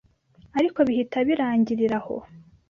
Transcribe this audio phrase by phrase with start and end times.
[0.57, 2.15] ariko bihita birangirira aho.